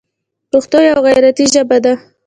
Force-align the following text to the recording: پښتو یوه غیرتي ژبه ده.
پښتو 0.51 0.77
یوه 0.89 1.01
غیرتي 1.07 1.45
ژبه 1.53 1.77
ده. 1.83 1.93